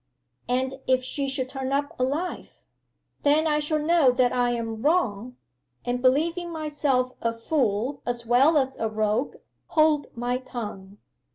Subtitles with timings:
[0.49, 2.63] '"And if she should turn up alive?"
[3.21, 5.37] '"Then I shall know that I am wrong,
[5.85, 9.35] and believing myself a fool as well as a rogue,
[9.67, 10.97] hold my tongue."